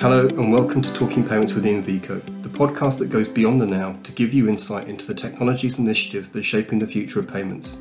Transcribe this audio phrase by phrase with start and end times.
[0.00, 3.98] Hello, and welcome to Talking Payments with EMVCo, the podcast that goes beyond the now
[4.02, 7.28] to give you insight into the technologies and initiatives that are shaping the future of
[7.28, 7.76] payments.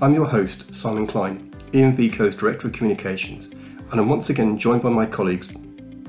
[0.00, 3.52] I'm your host, Simon Kleine, EMVCo's Director of Communications,
[3.92, 5.52] and I'm once again joined by my colleagues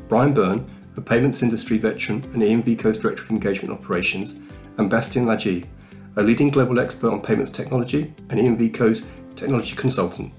[0.09, 0.65] Brian Byrne,
[0.97, 4.39] a payments industry veteran and EMVCo's Director of Engagement Operations,
[4.79, 5.67] and Bastien Latge,
[6.15, 10.33] a leading global expert on payments technology and EMVCo's technology consultant.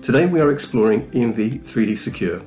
[0.00, 2.40] Today we are exploring EMV 3D Secure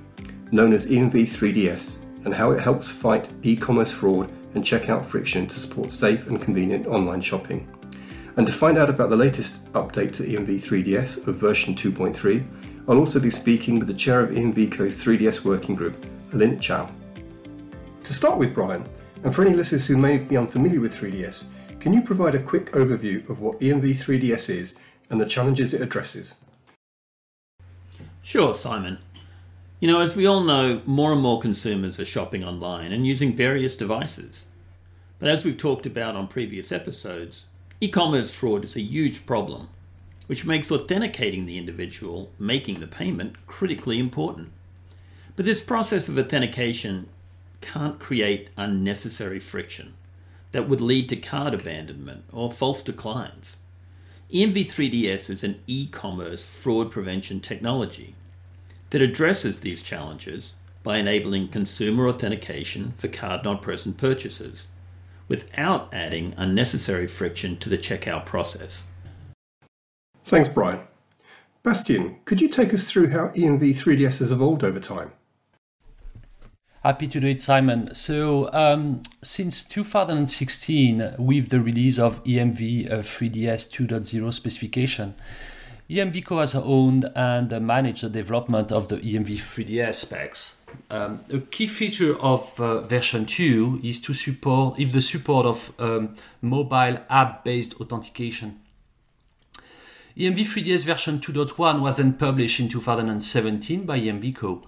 [0.52, 5.48] known as EMV 3DS, and how it helps fight e commerce fraud and checkout friction
[5.48, 7.67] to support safe and convenient online shopping.
[8.38, 12.45] And to find out about the latest update to EMV 3DS of version 2.3,
[12.88, 16.88] I'll also be speaking with the chair of EMVCo's 3DS working group, Elint Chu.
[18.03, 18.84] To start with, Brian,
[19.23, 21.47] and for any listeners who may be unfamiliar with 3DS,
[21.80, 25.81] can you provide a quick overview of what EMV 3DS is and the challenges it
[25.81, 26.41] addresses?
[28.22, 29.00] Sure, Simon.
[29.80, 33.33] You know, as we all know, more and more consumers are shopping online and using
[33.33, 34.47] various devices.
[35.19, 37.45] But as we've talked about on previous episodes,
[37.80, 39.69] e commerce fraud is a huge problem,
[40.27, 44.52] which makes authenticating the individual making the payment critically important.
[45.38, 47.07] But this process of authentication
[47.61, 49.94] can't create unnecessary friction
[50.52, 53.55] that would lead to cart abandonment or false declines.
[54.33, 58.16] EMV3DS is an e commerce fraud prevention technology
[58.89, 64.67] that addresses these challenges by enabling consumer authentication for card not present purchases
[65.27, 68.87] without adding unnecessary friction to the checkout process.
[70.23, 70.81] Thanks, Brian.
[71.63, 75.11] Bastien, could you take us through how EMV 3DS has evolved over time?
[76.83, 77.93] Happy to do it, Simon.
[77.93, 85.15] So, um, since 2016, with the release of EMV uh, 3DS 2.0 specification,
[85.89, 90.61] EMVCo has owned and managed the development of the EMV 3DS specs.
[90.91, 95.73] Um, a key feature of uh, version 2 is to support if the support of
[95.79, 98.59] um, mobile app-based authentication.
[100.16, 104.63] EMV 3DS version 2.1 was then published in 2017 by EMVCo,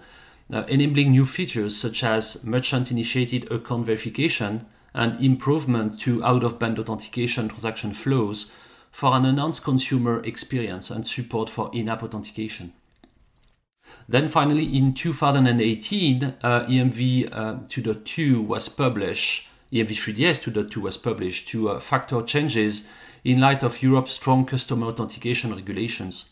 [0.52, 4.66] uh, enabling new features such as merchant-initiated account verification
[4.96, 8.52] and improvement to out-of-band authentication transaction flows
[8.92, 12.74] for an enhanced consumer experience and support for in-app authentication.
[14.08, 21.70] Then finally, in 2018, uh, EMV uh, 2.2 was published, EMV3DS 2.2 was published to
[21.70, 22.88] uh, factor changes
[23.24, 26.26] in light of Europe's strong customer authentication regulations.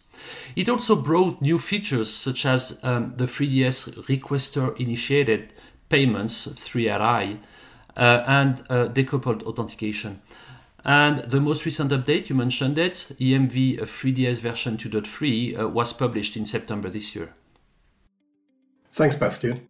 [0.55, 5.53] It also brought new features such as um, the 3DS requester initiated
[5.87, 7.39] payments 3RI
[7.95, 10.21] uh, and uh, decoupled authentication.
[10.85, 16.37] And the most recent update, you mentioned it, EMV 3DS version 2.3 uh, was published
[16.37, 17.33] in September this year.
[18.91, 19.67] Thanks, Bastien.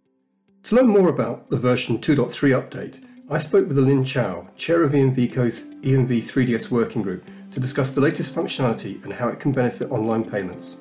[0.63, 4.91] To learn more about the version 2.3 update, I spoke with Elint Chu, chair of
[4.91, 9.91] EMVCo's EMV 3DS working group, to discuss the latest functionality and how it can benefit
[9.91, 10.77] online payments.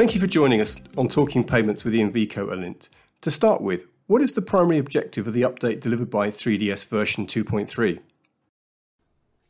[0.00, 2.88] Thank you for joining us on Talking Payments with EMVCo Elint.
[3.20, 7.26] To start with, what is the primary objective of the update delivered by 3DS version
[7.26, 8.00] 2.3?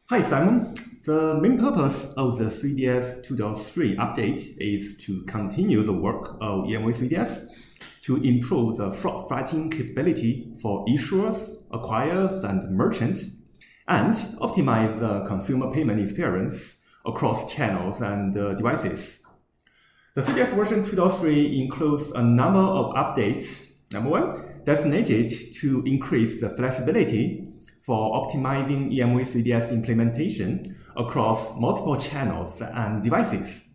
[0.06, 0.75] Hi Simon.
[1.05, 6.97] The main purpose of the 3DS 2.3 update is to continue the work of EMV
[6.97, 7.47] 3DS
[8.06, 13.31] to improve the fraud fighting capability for issuers, acquirers, and merchants,
[13.87, 19.20] and optimize the consumer payment experience across channels and uh, devices.
[20.12, 23.71] The 3DS version 2.3 includes a number of updates.
[23.93, 27.47] Number one, designated to increase the flexibility
[27.82, 33.68] for optimizing EMV 3DS implementation across multiple channels and devices.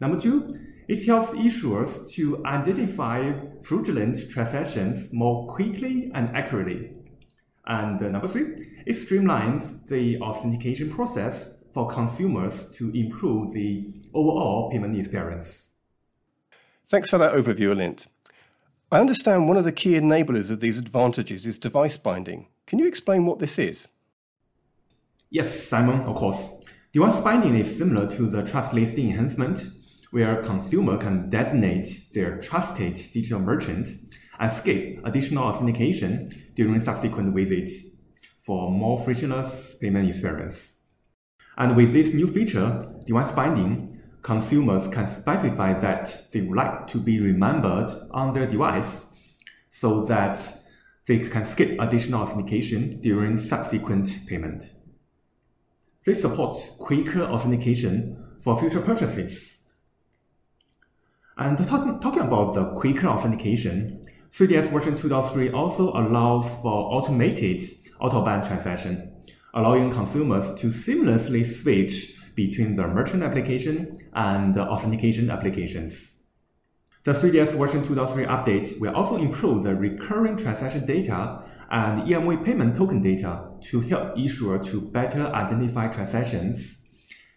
[0.00, 0.56] Number two,
[0.86, 3.32] it helps issuers to identify
[3.64, 6.92] fraudulent transactions more quickly and accurately.
[7.66, 14.70] And uh, number three, it streamlines the authentication process for consumers to improve the overall
[14.70, 15.71] payment experience.
[16.92, 18.06] Thanks for that overview, Elint.
[18.90, 22.48] I understand one of the key enablers of these advantages is device binding.
[22.66, 23.88] Can you explain what this is?
[25.30, 26.50] Yes, Simon, of course.
[26.92, 29.70] Device binding is similar to the trust listing enhancement,
[30.10, 33.88] where a consumer can designate their trusted digital merchant
[34.38, 37.72] and skip additional authentication during subsequent visits
[38.44, 40.76] for more frictionless payment experience.
[41.56, 46.98] And with this new feature, device binding, consumers can specify that they would like to
[46.98, 49.06] be remembered on their device
[49.70, 50.58] so that
[51.06, 54.72] they can skip additional authentication during subsequent payment.
[56.04, 59.58] This supports quicker authentication for future purchases.
[61.36, 67.60] And talk, talking about the quicker authentication, 3DS version 2.3 also allows for automated
[68.02, 69.12] out-of-band transaction,
[69.54, 76.16] allowing consumers to seamlessly switch between the merchant application and the authentication applications.
[77.04, 82.76] The 3DS version 2.3 update will also improve the recurring transaction data and EMV payment
[82.76, 86.78] token data to help issuer to better identify transactions,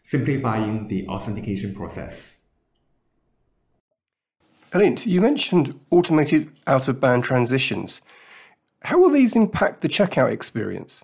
[0.03, 2.41] simplifying the authentication process.
[4.71, 8.01] Elint, you mentioned automated out of band transitions.
[8.83, 11.03] How will these impact the checkout experience?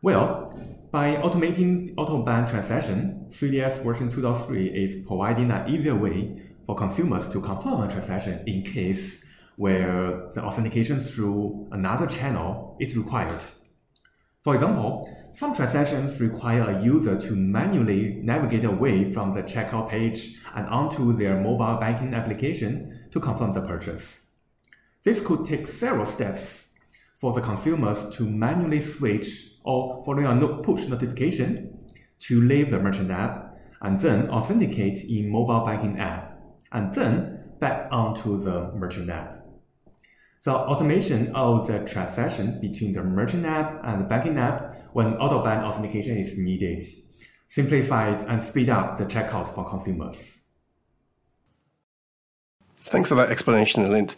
[0.00, 0.56] Well,
[0.94, 7.40] by automating out-of-band transaction, 3DS version 2.3 is providing an easier way for consumers to
[7.40, 9.24] confirm a transaction in case
[9.56, 13.42] where the authentication through another channel is required.
[14.44, 20.36] For example, some transactions require a user to manually navigate away from the checkout page
[20.54, 24.26] and onto their mobile banking application to confirm the purchase.
[25.02, 26.68] This could take several steps
[27.18, 31.78] for the consumers to manually switch or following a push notification
[32.20, 36.38] to leave the merchant app and then authenticate in mobile banking app
[36.72, 39.44] and then back onto the merchant app.
[40.44, 45.64] The automation of the transaction between the merchant app and the banking app when out-of-band
[45.64, 46.82] authentication is needed
[47.48, 50.42] simplifies and speed up the checkout for consumers.
[52.78, 54.16] Thanks for that explanation, Elint.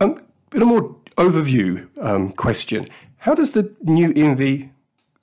[0.00, 0.22] Um,
[0.54, 2.88] in a more overview um, question,
[3.22, 4.70] how does the new EMV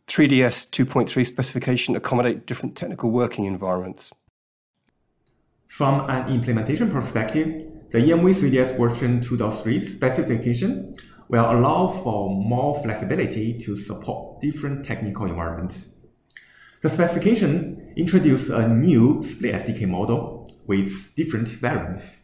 [0.07, 4.13] 3DS 2.3 specification accommodate different technical working environments?
[5.68, 7.48] From an implementation perspective,
[7.90, 10.96] the EMV 3DS version 2.3 specification
[11.28, 15.90] will allow for more flexibility to support different technical environments.
[16.81, 22.19] The specification introduces a new split SDK model with different variants.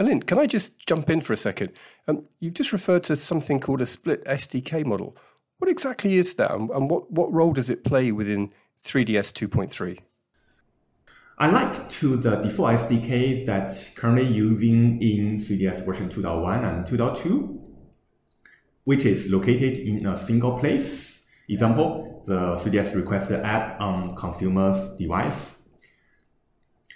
[0.00, 1.72] Elint, can I just jump in for a second?
[2.08, 5.14] Um, you've just referred to something called a split SDK model.
[5.58, 8.50] What exactly is that, and what, what role does it play within
[8.82, 9.98] 3DS 2.3?
[11.38, 17.60] Unlike to the default SDK that's currently using in 3DS version 2.1 and 2.2,
[18.84, 25.62] which is located in a single place, example, the 3DS requested app on consumer's device.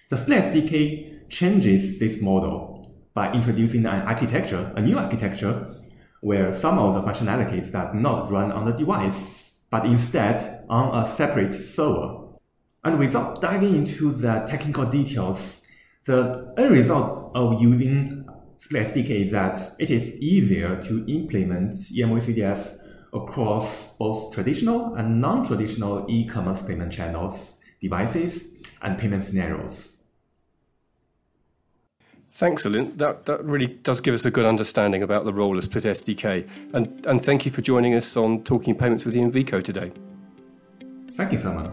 [0.08, 2.73] The Split SDK changes this model
[3.14, 5.74] by introducing an architecture, a new architecture,
[6.20, 11.06] where some of the functionalities that not run on the device, but instead on a
[11.06, 12.24] separate server
[12.84, 15.62] and without diving into the technical details,
[16.04, 18.26] the end result of using
[18.58, 22.78] SDK is that it is easier to implement EMV 3DS
[23.14, 28.48] across both traditional and non-traditional e-commerce payment channels, devices,
[28.82, 29.93] and payment scenarios.
[32.36, 32.98] Thanks, Elint.
[32.98, 36.48] That, that really does give us a good understanding about the role of Split SDK.
[36.72, 39.92] And, and thank you for joining us on Talking Payments with EMVCo today.
[41.12, 41.66] Thank you, Simon.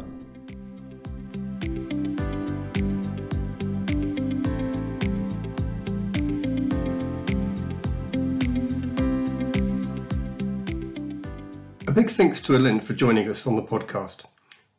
[11.88, 14.26] A big thanks to Elint for joining us on the podcast.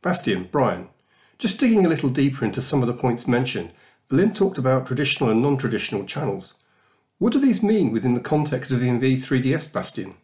[0.00, 0.90] Bastien, Brian,
[1.38, 3.72] just digging a little deeper into some of the points mentioned,
[4.10, 6.54] Elint talked about traditional and non traditional channels.
[7.18, 10.14] What do these mean within the context of EMV 3DS, Bastien?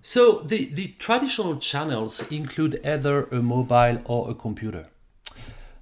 [0.00, 4.86] So, the, the traditional channels include either a mobile or a computer.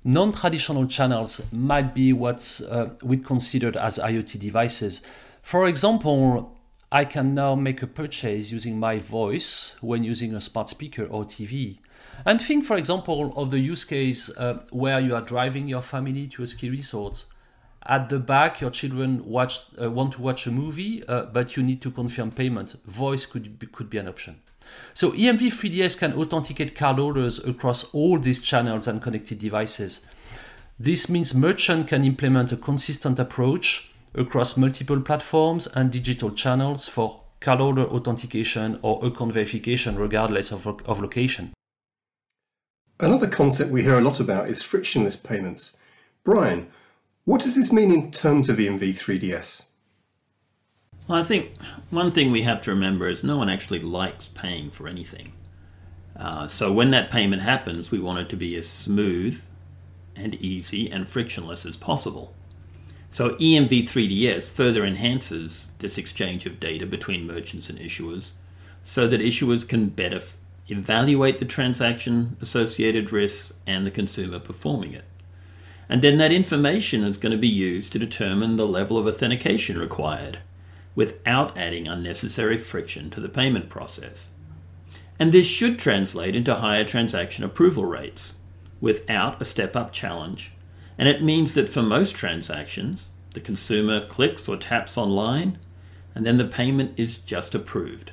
[0.04, 5.02] Non traditional channels might be what uh, we considered as IoT devices.
[5.42, 6.56] For example,
[6.92, 11.24] I can now make a purchase using my voice when using a smart speaker or
[11.24, 11.78] TV.
[12.24, 16.26] And think, for example, of the use case uh, where you are driving your family
[16.28, 17.24] to a ski resort.
[17.88, 21.62] At the back, your children watch, uh, want to watch a movie, uh, but you
[21.62, 22.74] need to confirm payment.
[22.84, 24.40] Voice could be, could be an option.
[24.94, 30.00] So EMV 3DS can authenticate cardholders across all these channels and connected devices.
[30.78, 37.22] This means merchant can implement a consistent approach across multiple platforms and digital channels for
[37.40, 41.52] cardholder authentication or account verification, regardless of, of location.
[42.98, 45.76] Another concept we hear a lot about is frictionless payments.
[46.24, 46.68] Brian,
[47.24, 49.66] what does this mean in terms of EMV 3DS?
[51.06, 51.52] Well, I think
[51.90, 55.32] one thing we have to remember is no one actually likes paying for anything.
[56.18, 59.44] Uh, so when that payment happens, we want it to be as smooth
[60.16, 62.34] and easy and frictionless as possible.
[63.10, 68.32] So EMV 3DS further enhances this exchange of data between merchants and issuers
[68.84, 70.20] so that issuers can better
[70.68, 75.04] evaluate the transaction associated risks and the consumer performing it.
[75.88, 79.78] And then that information is going to be used to determine the level of authentication
[79.78, 80.38] required
[80.94, 84.30] without adding unnecessary friction to the payment process.
[85.18, 88.36] And this should translate into higher transaction approval rates
[88.80, 90.52] without a step up challenge.
[90.98, 95.58] And it means that for most transactions, the consumer clicks or taps online
[96.14, 98.12] and then the payment is just approved.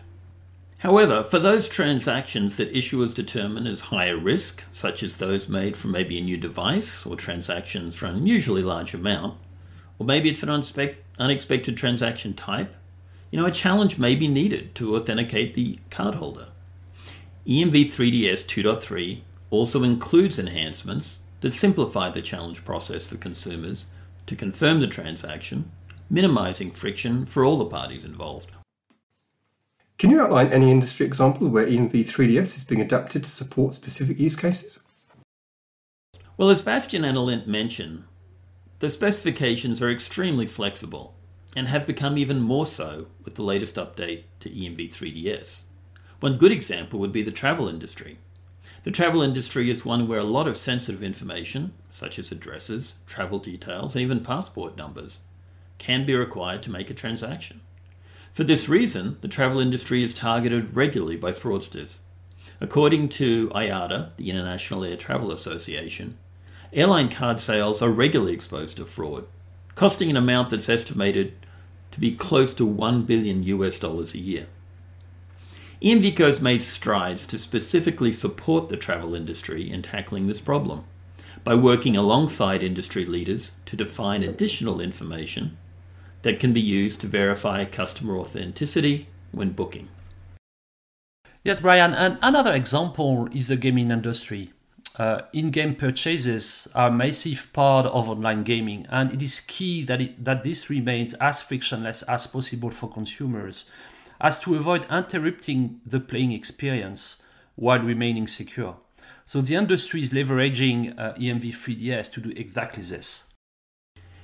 [0.83, 5.91] However, for those transactions that issuers determine as higher risk, such as those made from
[5.91, 9.37] maybe a new device or transactions for an unusually large amount,
[9.97, 12.75] or maybe it's an unexpected transaction type,
[13.31, 16.49] you know, a challenge may be needed to authenticate the cardholder.
[17.47, 19.21] EMV 3DS 2.3
[19.51, 23.89] also includes enhancements that simplify the challenge process for consumers
[24.25, 25.71] to confirm the transaction,
[26.09, 28.51] minimizing friction for all the parties involved.
[30.03, 34.19] Can you outline any industry example where EMV 3DS is being adapted to support specific
[34.19, 34.83] use cases?
[36.35, 38.03] Well, as Bastien and Elint mentioned,
[38.79, 41.15] the specifications are extremely flexible
[41.55, 45.67] and have become even more so with the latest update to EMV 3DS.
[46.19, 48.17] One good example would be the travel industry.
[48.83, 53.39] The travel industry is one where a lot of sensitive information, such as addresses, travel
[53.39, 55.21] details, and even passport numbers,
[55.77, 57.61] can be required to make a transaction.
[58.33, 61.99] For this reason, the travel industry is targeted regularly by fraudsters.
[62.59, 66.17] According to IATA, the International Air Travel Association,
[66.73, 69.25] airline card sales are regularly exposed to fraud,
[69.75, 71.33] costing an amount that's estimated
[71.91, 74.47] to be close to 1 billion US dollars a year.
[75.83, 80.85] EMVCo has made strides to specifically support the travel industry in tackling this problem
[81.43, 85.55] by working alongside industry leaders to define additional information
[86.23, 89.87] that can be used to verify customer authenticity when booking.
[91.43, 94.53] Yes, Brian, and another example is the gaming industry.
[94.95, 100.01] Uh, in-game purchases are a massive part of online gaming, and it is key that,
[100.01, 103.65] it, that this remains as frictionless as possible for consumers,
[104.21, 107.21] as to avoid interrupting the playing experience
[107.55, 108.77] while remaining secure.
[109.25, 113.25] So the industry is leveraging uh, EMV3DS to do exactly this.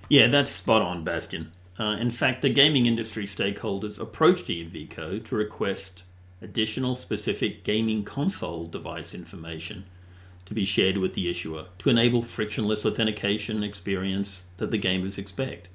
[0.08, 1.51] Yeah, that's spot on, Bastien.
[1.79, 6.03] Uh, in fact, the gaming industry stakeholders approached EMVCo to request
[6.41, 9.86] additional specific gaming console device information
[10.45, 15.69] to be shared with the issuer to enable frictionless authentication experience that the gamers expect.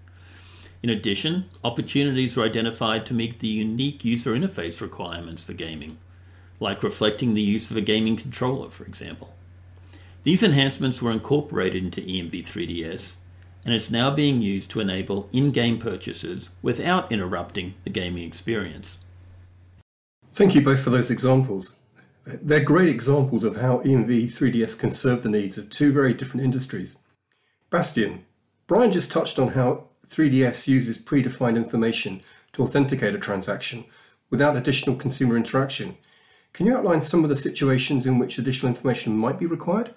[0.83, 5.97] In addition, opportunities were identified to meet the unique user interface requirements for gaming,
[6.61, 9.35] like reflecting the use of a gaming controller, for example.
[10.25, 13.17] These enhancements were incorporated into EMV3DS
[13.65, 18.99] and it's now being used to enable in game purchases without interrupting the gaming experience.
[20.33, 21.77] Thank you both for those examples.
[22.27, 26.45] They're great examples of how EMV 3DS can serve the needs of two very different
[26.45, 26.97] industries.
[27.71, 28.25] Bastien,
[28.67, 32.21] Brian just touched on how 3DS uses predefined information
[32.53, 33.85] to authenticate a transaction
[34.31, 35.97] without additional consumer interaction.
[36.53, 39.95] Can you outline some of the situations in which additional information might be required?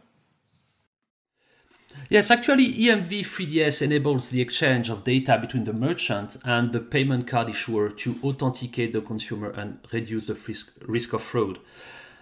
[2.10, 7.27] Yes, actually, EMV 3DS enables the exchange of data between the merchant and the payment
[7.27, 11.60] card issuer to authenticate the consumer and reduce the risk, risk of fraud.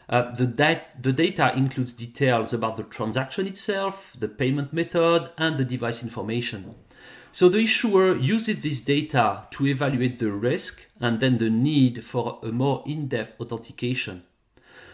[0.10, 5.58] Uh, the, dat- the data includes details about the transaction itself, the payment method, and
[5.58, 6.74] the device information.
[7.32, 12.40] So the issuer uses this data to evaluate the risk and then the need for
[12.42, 14.24] a more in depth authentication.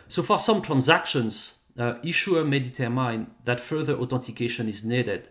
[0.08, 5.30] So for some transactions, uh, issuer may determine that further authentication is needed.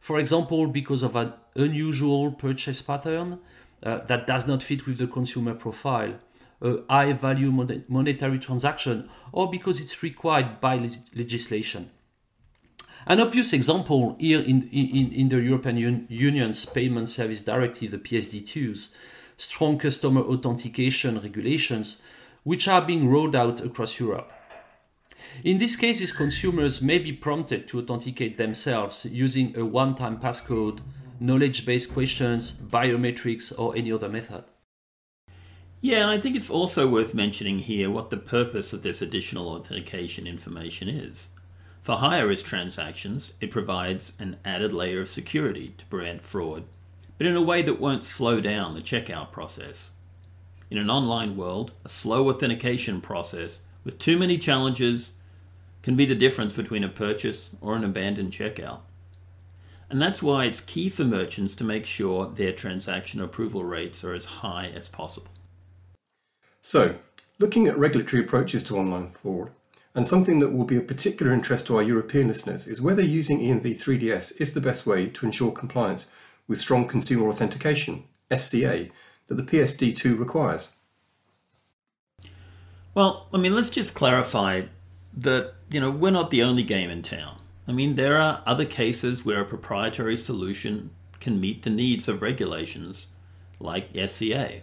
[0.00, 3.38] For example, because of an unusual purchase pattern
[3.82, 6.14] uh, that does not fit with the consumer profile,
[6.62, 11.90] a high value mon- monetary transaction, or because it's required by le- legislation.
[13.06, 17.98] An obvious example here in, in, in the European Un- Union's Payment Service Directive, the
[17.98, 18.90] PSD2s,
[19.38, 22.02] strong customer authentication regulations,
[22.42, 24.30] which are being rolled out across Europe.
[25.42, 30.80] In these cases, consumers may be prompted to authenticate themselves using a one time passcode,
[31.18, 34.44] knowledge based questions, biometrics, or any other method.
[35.80, 39.48] Yeah, and I think it's also worth mentioning here what the purpose of this additional
[39.48, 41.28] authentication information is.
[41.82, 46.64] For higher risk transactions, it provides an added layer of security to prevent fraud,
[47.16, 49.92] but in a way that won't slow down the checkout process.
[50.70, 55.14] In an online world, a slow authentication process with too many challenges
[55.82, 58.80] can be the difference between a purchase or an abandoned checkout.
[59.88, 64.14] And that's why it's key for merchants to make sure their transaction approval rates are
[64.14, 65.30] as high as possible.
[66.62, 66.96] So,
[67.40, 69.50] Looking at regulatory approaches to online fraud,
[69.94, 73.40] and something that will be of particular interest to our European listeners is whether using
[73.40, 76.10] EMV 3DS is the best way to ensure compliance
[76.46, 78.90] with strong consumer authentication, SCA,
[79.28, 80.76] that the PSD2 requires.
[82.92, 84.64] Well, I mean, let's just clarify
[85.22, 87.36] that, you know, we're not the only game in town.
[87.68, 92.22] I mean, there are other cases where a proprietary solution can meet the needs of
[92.22, 93.08] regulations
[93.58, 94.62] like SCA.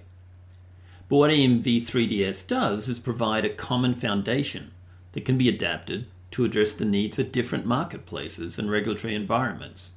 [1.09, 4.71] But what EMV 3DS does is provide a common foundation
[5.13, 9.91] that can be adapted to address the needs of different marketplaces and regulatory environments,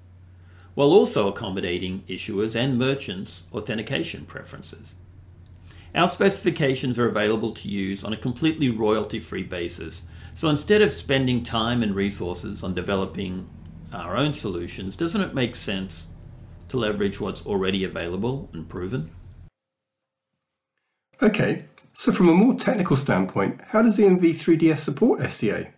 [0.75, 4.95] while also accommodating issuers and merchants' authentication preferences.
[5.95, 10.07] Our specifications are available to use on a completely royalty free basis,
[10.41, 13.47] so instead of spending time and resources on developing
[13.93, 16.07] our own solutions, doesn't it make sense
[16.69, 19.11] to leverage what's already available and proven?
[21.23, 25.75] Okay, so from a more technical standpoint, how does EMV 3DS support SCA?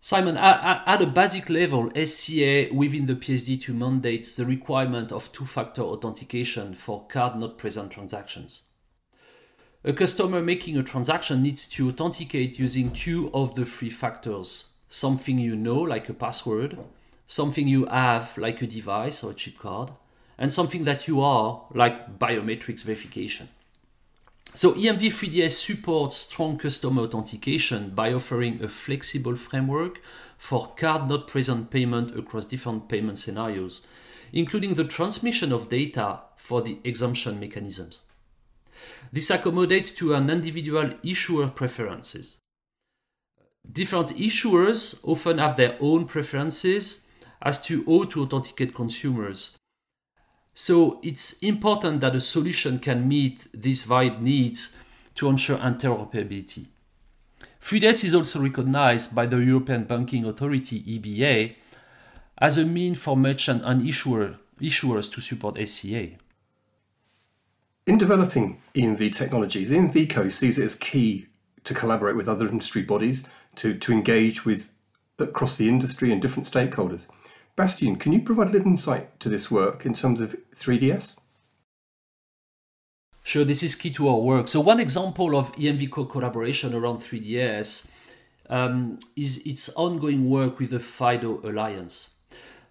[0.00, 5.82] Simon, at, a basic level, SCA within the PSD2 mandates the requirement of two factor
[5.82, 8.62] authentication for card not present transactions.
[9.84, 15.38] A customer making a transaction needs to authenticate using two of the three factors something
[15.38, 16.78] you know, like a password,
[17.26, 19.90] something you have, like a device or a chip card,
[20.38, 23.48] and something that you are, like biometrics verification.
[24.54, 30.00] So EMV3DS supports strong customer authentication by offering a flexible framework
[30.36, 33.80] for card not present payment across different payment scenarios,
[34.32, 38.02] including the transmission of data for the exemption mechanisms.
[39.12, 42.38] This accommodates to an individual issuer preferences.
[43.70, 47.06] Different issuers often have their own preferences
[47.40, 49.56] as to how to authenticate consumers,
[50.54, 54.76] so it's important that a solution can meet these varied needs
[55.14, 56.66] to ensure interoperability.
[57.62, 61.54] 3DS is also recognized by the European Banking Authority EBA
[62.38, 66.10] as a mean for merchant and issuer, issuers to support SCA.
[67.84, 71.26] In developing EMV technologies, EMVCo sees it as key
[71.64, 74.72] to collaborate with other industry bodies, to, to engage with
[75.18, 77.08] across the industry and different stakeholders.
[77.56, 81.18] Bastien, can you provide a little insight to this work in terms of 3DS?
[83.24, 84.48] Sure, this is key to our work.
[84.48, 87.86] So, one example of EMVCo collaboration around 3DS
[88.48, 92.10] um, is its ongoing work with the FIDO Alliance.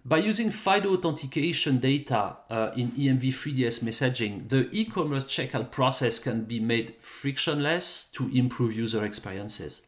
[0.04, 6.18] By using FIDO authentication data uh, in EMV 3DS messaging, the e commerce checkout process
[6.18, 9.82] can be made frictionless to improve user experiences.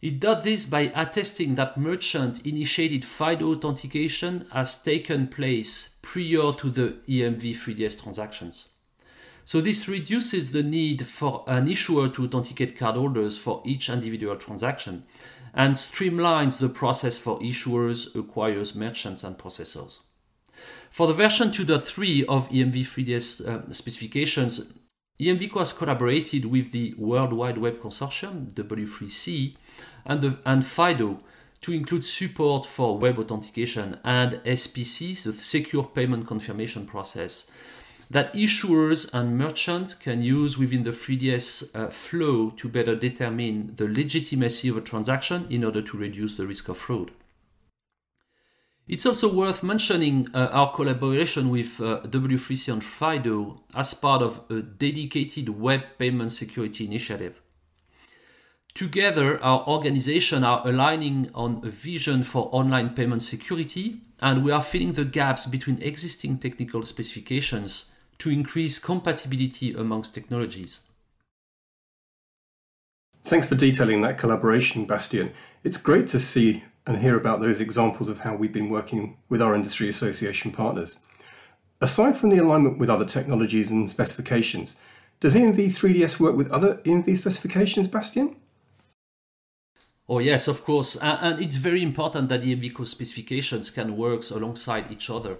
[0.00, 6.70] It does this by attesting that merchant initiated FIDO authentication has taken place prior to
[6.70, 8.69] the EMV 3DS transactions.
[9.50, 15.02] So this reduces the need for an issuer to authenticate cardholders for each individual transaction
[15.52, 19.98] and streamlines the process for issuers, acquirers, merchants, and processors.
[20.92, 24.72] For the version 2.3 of EMV 3DS uh, specifications,
[25.20, 29.56] EMVCo has collaborated with the World Wide Web Consortium, W3C,
[30.06, 31.24] and, the, and FIDO
[31.62, 37.50] to include support for web authentication and SPC, the secure payment confirmation process,
[38.10, 43.86] that issuers and merchants can use within the 3DS uh, flow to better determine the
[43.86, 47.12] legitimacy of a transaction in order to reduce the risk of fraud.
[48.88, 54.40] It's also worth mentioning uh, our collaboration with uh, W3C and FIDO as part of
[54.50, 57.40] a dedicated web payment security initiative.
[58.74, 64.62] Together, our organization are aligning on a vision for online payment security, and we are
[64.62, 67.89] filling the gaps between existing technical specifications
[68.20, 70.80] to increase compatibility amongst technologies.
[73.22, 75.32] Thanks for detailing that collaboration, Bastien.
[75.62, 79.42] It's great to see and hear about those examples of how we've been working with
[79.42, 81.00] our industry association partners.
[81.80, 84.76] Aside from the alignment with other technologies and specifications,
[85.20, 88.36] does EMV 3DS work with other EMV specifications, Bastien?
[90.08, 95.08] Oh yes, of course, and it's very important that EMV specifications can work alongside each
[95.08, 95.36] other.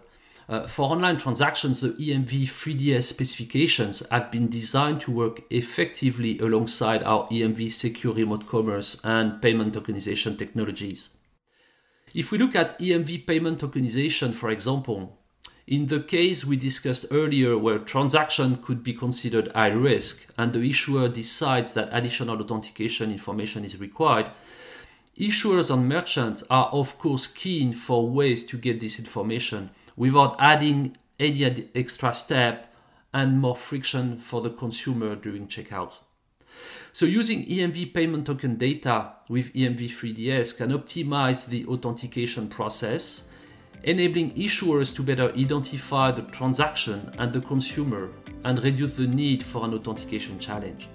[0.51, 7.05] Uh, for online transactions, the EMV 3DS specifications have been designed to work effectively alongside
[7.05, 11.11] our EMV secure remote commerce and payment tokenization technologies.
[12.15, 15.17] If we look at EMV payment tokenization, for example,
[15.69, 20.69] in the case we discussed earlier where transaction could be considered high risk and the
[20.69, 24.33] issuer decides that additional authentication information is required,
[25.21, 29.69] Issuers and merchants are, of course, keen for ways to get this information
[30.01, 32.75] without adding any extra step
[33.13, 35.99] and more friction for the consumer during checkout.
[36.91, 43.29] So using EMV payment token data with EMV3DS can optimize the authentication process,
[43.83, 48.09] enabling issuers to better identify the transaction and the consumer
[48.45, 50.89] and reduce the need for an authentication challenge.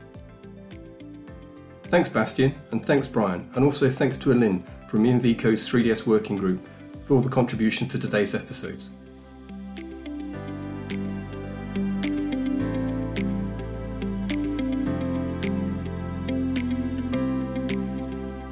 [1.83, 6.67] Thanks, Bastien, and thanks, Brian, and also thanks to Alin from EMVCo's 3DS Working Group
[7.05, 8.91] for all the contributions to today's episodes.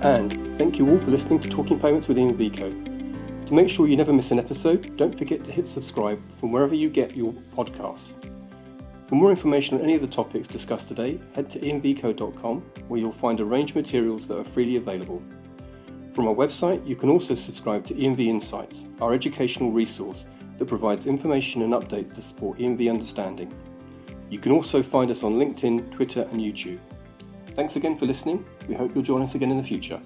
[0.02, 3.48] And thank you all for listening to Talking Payments with EMVCo.
[3.48, 6.76] To make sure you never miss an episode, don't forget to hit subscribe from wherever
[6.76, 8.14] you get your podcasts.
[9.08, 13.12] For more information on any of the topics discussed today, head to emvco.com where you'll
[13.12, 15.24] find a range of materials that are freely available.
[16.14, 20.28] From our website, you can also subscribe to EMV Insights, our educational resource
[20.60, 23.52] that provides information and updates to support EMV understanding.
[24.30, 26.78] You can also find us on LinkedIn, Twitter, and YouTube.
[27.56, 28.46] Thanks again for listening.
[28.68, 30.00] We hope you'll join us again in the future.